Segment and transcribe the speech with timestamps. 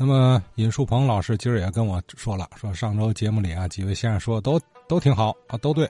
[0.00, 5.86] 那么尹树鹏老师今儿也跟我说了，说上周节目里啊，几位先生说都都挺好啊，都对。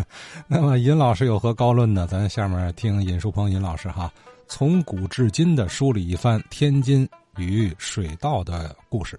[0.46, 2.06] 那么尹老师有何高论呢？
[2.06, 4.12] 咱下面听尹树鹏尹老师哈，
[4.46, 7.08] 从古至今的梳理一番天津
[7.38, 9.18] 与水稻的故事。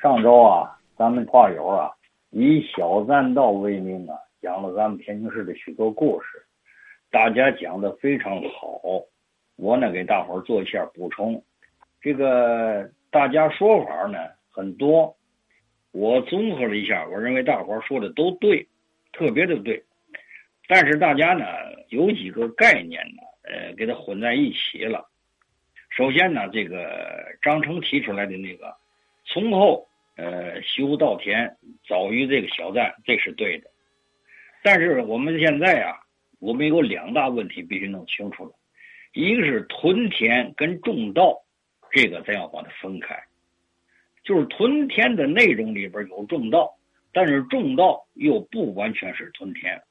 [0.00, 1.90] 上周啊，咱们话友啊，
[2.30, 6.40] 以小栈道为名啊，讲了咱们天津市的许多故事，
[7.10, 8.80] 大家讲的非常好。
[9.56, 11.42] 我呢，给大伙儿做一下补充。
[12.00, 12.88] 这个。
[13.10, 14.18] 大家说法呢
[14.50, 15.16] 很多，
[15.90, 18.66] 我综合了一下，我认为大伙说的都对，
[19.12, 19.82] 特别的对。
[20.68, 21.44] 但是大家呢
[21.88, 25.08] 有几个概念呢，呃，给它混在一起了。
[25.88, 28.72] 首先呢，这个张成提出来的那个
[29.26, 31.56] “从后呃修稻田
[31.88, 33.68] 早于这个小站”，这是对的。
[34.62, 35.98] 但是我们现在啊，
[36.38, 38.52] 我们有两大问题必须弄清楚了，
[39.14, 41.42] 一个是屯田跟种稻。
[41.90, 43.20] 这个咱要把它分开，
[44.22, 46.72] 就是屯田的内容里边有种稻，
[47.12, 49.82] 但是种稻又不完全是屯田，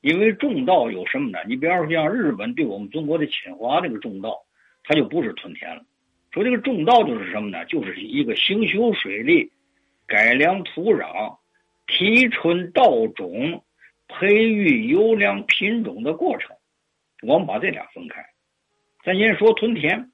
[0.00, 1.38] 因为种稻有什么呢？
[1.46, 4.44] 你比方说像日本对我们中国的侵华，这个种稻，
[4.82, 5.84] 它就不是屯田了。
[6.32, 7.64] 说这个种稻就是什么呢？
[7.66, 9.50] 就是一个兴修水利、
[10.06, 11.38] 改良土壤、
[11.86, 13.64] 提纯稻种、
[14.08, 16.54] 培育优良品种的过程。
[17.22, 18.22] 我们把这俩分开，
[19.04, 20.10] 咱先说屯田。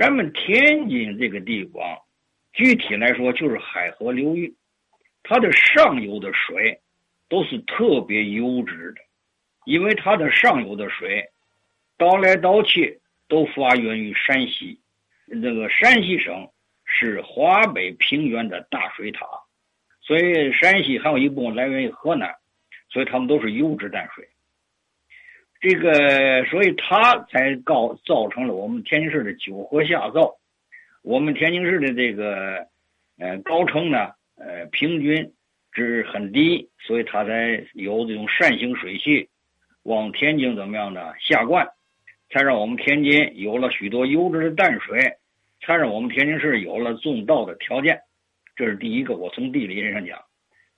[0.00, 1.98] 咱们天津这个地方，
[2.54, 4.56] 具体来说就是海河流域，
[5.22, 6.80] 它的上游的水
[7.28, 9.02] 都是特别优质的，
[9.66, 11.28] 因为它的上游的水
[11.98, 14.80] 倒来倒去都发源于山西，
[15.28, 16.48] 这个山西省
[16.86, 19.26] 是华北平原的大水塔，
[20.00, 22.34] 所以山西还有一部分来源于河南，
[22.88, 24.26] 所以他们都是优质淡水。
[25.60, 30.34] 这个，所以它才告造成了我们天津市的九河下灶，
[31.02, 32.66] 我们天津市的这个
[33.18, 35.34] 呃高程呢，呃平均
[35.70, 39.28] 值很低，所以它才有这种扇形水系
[39.82, 41.68] 往天津怎么样呢下灌，
[42.30, 45.12] 才让我们天津有了许多优质的淡水，
[45.60, 48.00] 才让我们天津市有了种稻的条件。
[48.56, 50.18] 这是第一个，我从地理上讲。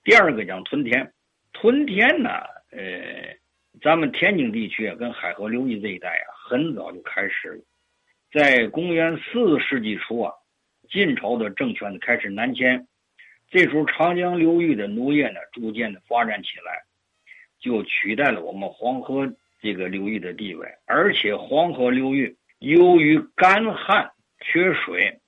[0.03, 1.13] 第二个讲屯田，
[1.53, 2.31] 屯田呢，
[2.73, 3.41] 呃。
[3.83, 7.65] 咱们天津地区啊，跟海河流域这一带啊，很早就开始了。
[8.33, 10.33] 在公元四世纪初啊，
[10.89, 12.87] 晋朝的政权开始南迁，
[13.51, 16.85] 这时候长江流域的农业呢，逐渐的发展起来，
[17.59, 19.29] 就取代了我们黄河
[19.61, 20.69] 这个流域的地位。
[20.87, 25.19] 而且黄河流域由于干旱缺水，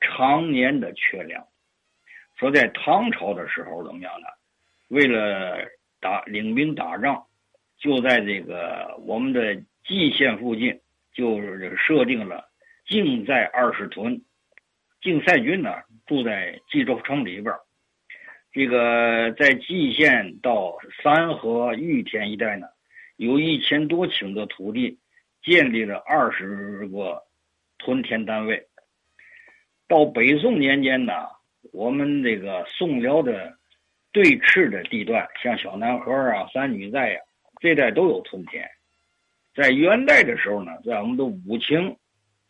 [0.00, 1.46] 常年的缺粮。
[2.38, 4.26] 说在唐朝的时候怎么样呢？
[4.88, 5.68] 为了
[6.00, 7.26] 打领兵打仗。
[7.80, 10.78] 就在这个我们的蓟县附近，
[11.14, 12.44] 就是设定了
[12.86, 14.22] 靖在二十屯，
[15.00, 15.74] 竞赛军呢
[16.06, 17.54] 住在蓟州城里边
[18.52, 22.66] 这个在蓟县到三河玉田一带呢，
[23.16, 24.98] 有一千多顷的土地，
[25.42, 27.22] 建立了二十个
[27.78, 28.66] 屯田单位。
[29.88, 31.12] 到北宋年间呢，
[31.72, 33.56] 我们这个宋辽的
[34.12, 37.20] 对峙的地段，像小南河啊、三女寨呀。
[37.60, 38.66] 这代都有屯田，
[39.54, 41.94] 在元代的时候呢，在我们的武清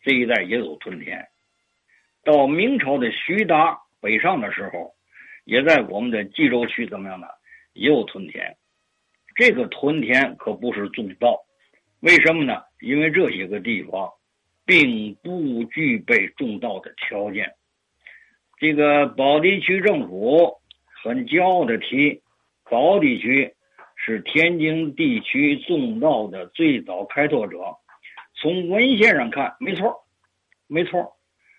[0.01, 1.27] 这一带也有屯田。
[2.23, 4.95] 到明朝的徐达北上的时候，
[5.43, 7.27] 也在我们的冀州区怎么样呢？
[7.73, 8.55] 也有屯田。
[9.35, 11.37] 这个屯田可不是种稻，
[11.99, 12.61] 为什么呢？
[12.79, 14.09] 因为这些个地方
[14.65, 17.53] 并不具备种稻的条件。
[18.57, 20.61] 这个宝坻区政府
[21.03, 22.21] 很骄傲的提，
[22.63, 23.53] 宝坻区。
[24.03, 27.59] 是天津地区种稻的最早开拓者，
[28.33, 30.07] 从文献上看，没错，
[30.65, 31.17] 没错。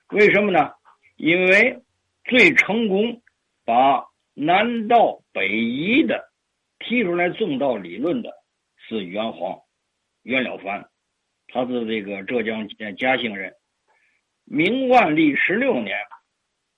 [0.09, 0.73] 为什么呢？
[1.17, 1.81] 因为
[2.25, 3.23] 最成功
[3.65, 6.33] 把南稻北移的
[6.81, 8.33] 提出来种稻理论的
[8.77, 9.61] 是袁黄，
[10.25, 10.89] 袁了凡，
[11.47, 12.67] 他是这个浙江
[12.99, 13.55] 嘉兴人。
[14.45, 15.97] 明万历十六年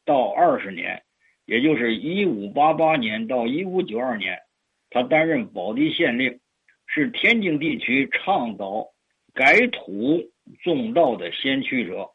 [0.04, 1.02] 到二十年，
[1.46, 4.38] 也就是一五八八年到一五九二年。
[4.94, 6.38] 他担任宝地县令，
[6.86, 8.92] 是天津地区倡导
[9.34, 10.22] 改土
[10.62, 12.10] 种稻的先驱者。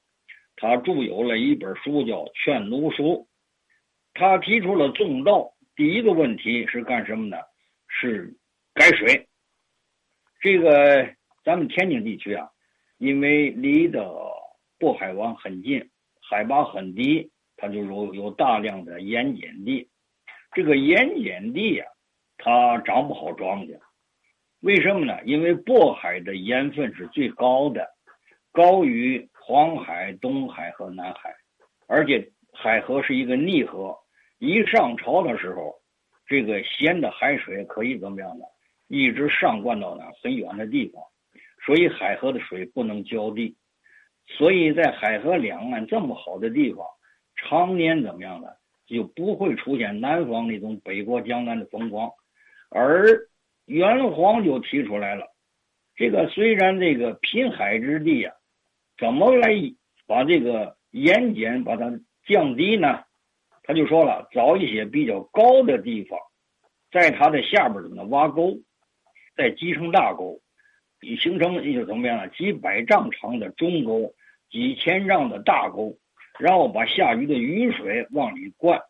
[0.55, 3.03] 他著有了一本书叫《劝奴书》。
[4.13, 7.35] 他提出了种稻第一个问题是干什么呢？
[7.89, 8.33] 是
[8.73, 9.27] 改水。
[10.39, 12.47] 这个咱们天津地区啊，
[12.97, 14.09] 因为离的
[14.79, 15.89] 渤海湾很近，
[16.21, 19.89] 海拔很低，它就有有大量的盐碱地。
[20.53, 21.85] 这个盐碱地呀。
[22.41, 23.77] 它长不好庄稼，
[24.61, 25.19] 为什么呢？
[25.25, 27.85] 因为渤海的盐分是最高的，
[28.53, 31.35] 高于黄海、东海和南海，
[31.85, 33.93] 而且海河是一个逆河，
[34.37, 35.75] 一上潮的时候，
[36.25, 38.45] 这个咸的海水可以怎么样呢？
[38.87, 41.03] 一直上灌到呢很远的地方，
[41.65, 43.57] 所以海河的水不能浇地。
[44.27, 46.85] 所以在海河两岸这么好的地方，
[47.35, 48.47] 常年怎么样呢？
[48.87, 52.09] 就不会出现南方那种北国江南的风光。
[52.69, 53.27] 而
[53.65, 55.25] 元皇就提出来了，
[55.95, 58.35] 这个虽然这个滨海之地啊，
[58.97, 59.49] 怎么来
[60.07, 61.91] 把这个盐碱把它
[62.25, 63.03] 降低呢？
[63.63, 66.19] 他就说了，找一些比较高的地方，
[66.91, 68.57] 在它的下边怎么挖沟，
[69.35, 70.41] 再积成大沟，
[71.21, 72.27] 形成一个怎么样呢？
[72.29, 74.13] 几百丈长的中沟。
[74.51, 75.95] 几千丈的大沟，
[76.39, 78.81] 然后把下雨的雨水往里灌，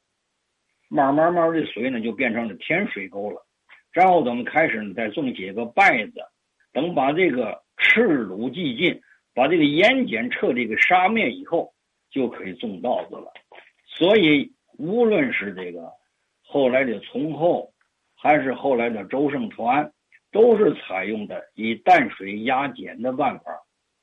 [0.87, 3.45] 慢慢慢的水呢就变成了甜水沟了。
[3.91, 6.21] 然后咱们开始呢再种几个稗子，
[6.71, 9.01] 等把这个赤鲁既尽，
[9.33, 11.73] 把这个盐碱彻底给杀灭以后，
[12.11, 13.31] 就可以种稻子了。
[13.85, 15.91] 所以无论是这个
[16.41, 17.73] 后来的从后，
[18.15, 19.91] 还是后来的周盛传，
[20.31, 23.45] 都是采用的以淡水压碱的办法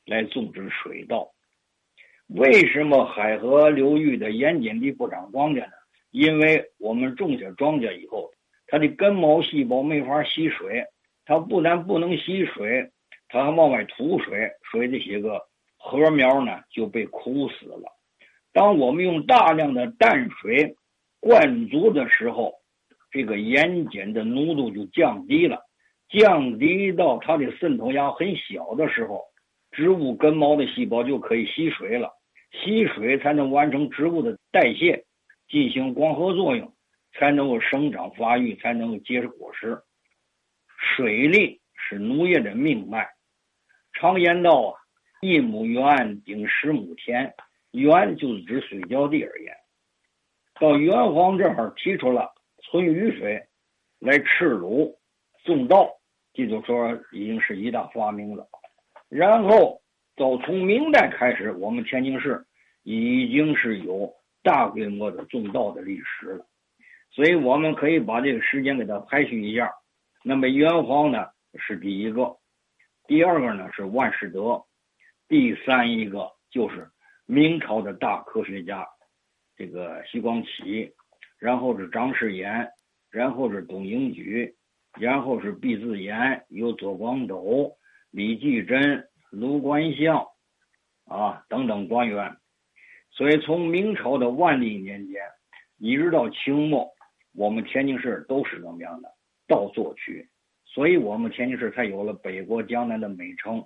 [0.04, 1.30] 来种植水稻。
[2.28, 5.72] 为什么海河流域的盐碱地不长庄稼呢？
[6.10, 8.30] 因为我们种下庄稼以后，
[8.66, 10.84] 它的根毛细胞没法吸水，
[11.24, 12.90] 它不但不能吸水，
[13.28, 15.40] 它还往外吐水，所以这些个
[15.78, 17.92] 禾苗呢就被枯死了。
[18.52, 20.76] 当我们用大量的淡水
[21.20, 22.54] 灌足的时候，
[23.10, 25.60] 这个盐碱的浓度就降低了，
[26.08, 29.24] 降低到它的渗透压很小的时候。
[29.72, 32.10] 植物根毛的细胞就可以吸水了，
[32.50, 35.04] 吸水才能完成植物的代谢，
[35.48, 36.72] 进行光合作用，
[37.18, 39.80] 才能够生长发育，才能够结实果实。
[40.78, 43.08] 水利是农业的命脉。
[43.92, 44.80] 常言道啊，
[45.22, 47.34] 一亩园顶十亩田，
[47.70, 49.54] 园就是指水浇地而言。
[50.60, 52.32] 到元皇这儿提出了
[52.62, 53.42] 存雨水
[53.98, 54.98] 来赤鲁
[55.44, 55.88] 种稻，
[56.34, 58.46] 这就说已经是一大发明了。
[59.08, 59.80] 然后，
[60.16, 62.44] 到从明代开始，我们天津市
[62.82, 64.12] 已经是有
[64.42, 66.46] 大规模的种稻的历史了。
[67.16, 69.72] 所以，我们可以把这个时间给它排序一下。
[70.22, 71.26] 那么，元皇呢
[71.58, 72.36] 是第一个，
[73.06, 74.62] 第二个呢是万世德，
[75.26, 76.90] 第三一个就是
[77.24, 78.86] 明朝的大科学家
[79.56, 80.92] 这个徐光启，
[81.38, 82.70] 然后是张世言，
[83.10, 84.54] 然后是董英举，
[85.00, 87.78] 然后是毕自严，有左光斗。
[88.10, 90.26] 李继珍、卢冠相，
[91.06, 92.36] 啊等等官员，
[93.10, 95.22] 所以从明朝的万历年间
[95.78, 96.90] 一直到清末，
[97.36, 99.10] 我们天津市都是怎么样的
[99.46, 100.26] 稻作区，
[100.64, 103.64] 所以我们天津市才有了北国江南的美称。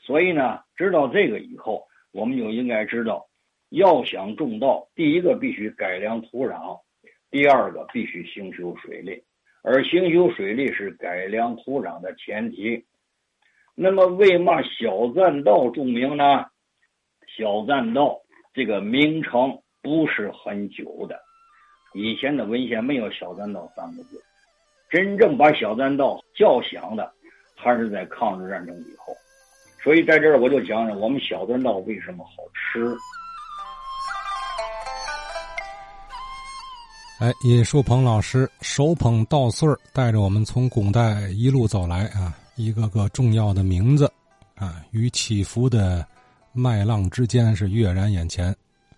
[0.00, 3.28] 所以呢，知道这个以后，我们就应该知道，
[3.68, 6.80] 要想种稻，第一个必须改良土壤，
[7.30, 9.22] 第二个必须兴修水利，
[9.62, 12.84] 而兴修水利是改良土壤的前提。
[13.76, 16.46] 那么，为嘛小栈道著名呢？
[17.38, 18.20] 小栈道
[18.52, 21.18] 这个名称不是很久的，
[21.94, 24.22] 以前的文献没有“小栈道”三个字。
[24.90, 27.10] 真正把小栈道叫响的，
[27.56, 29.14] 还是在抗日战争以后。
[29.82, 32.94] 所以，在这儿我就讲讲我们小栈道为什么好吃。
[37.20, 42.36] 哎，尹树鹏老师手捧稻穗儿，带着我们从古代一路走来啊。
[42.56, 44.12] 一个个重要的名字，
[44.56, 46.06] 啊，与起伏的
[46.52, 48.54] 麦浪之间是跃然眼前。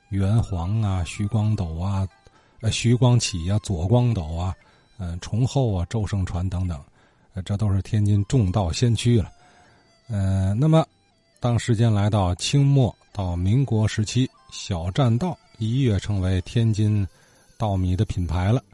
[0.09, 2.07] 元皇啊，徐光斗啊，
[2.65, 4.57] 呃，徐光启啊，左光斗啊，
[4.97, 6.83] 嗯，崇厚啊，周盛传等等，
[7.35, 9.31] 呃，这都是天津重道先驱了。
[10.09, 10.83] 嗯，那么，
[11.41, 17.07] 当时间来到清末到民国时期，小栈道一跃成为天津
[17.59, 18.65] 稻米的品牌了。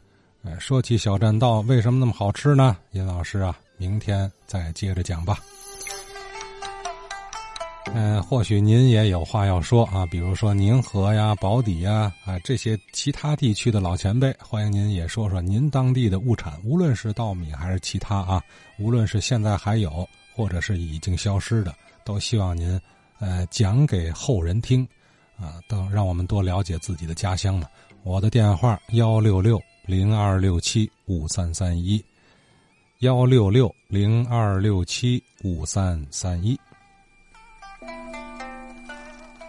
[0.43, 2.77] 呃，说起小栈道，为什么那么好吃呢？
[2.91, 3.59] 尹老师啊。
[3.75, 5.39] 明天再接着讲吧。
[7.93, 18.41] 嗯，或许您也有话要说啊，比如说宁河呀、宝坻呀啊这些其他地区的老前辈，欢迎您也说说您当地的物产，无论是稻米还是其他啊，
[18.79, 22.79] 无论是现在还有或者是已经消失的，都希望您
[23.19, 24.87] 呃讲给后人听
[25.37, 27.67] 啊，等让我们多了解自己的家乡嘛。
[28.03, 32.03] 我的电话幺六六零二六七五三三一。
[32.99, 36.57] 幺六六零二六七五三三一。